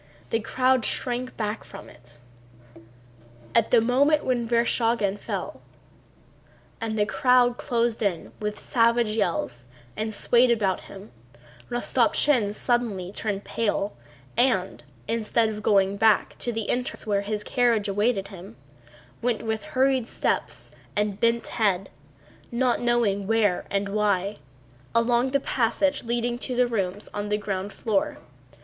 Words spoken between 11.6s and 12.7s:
Rostopchín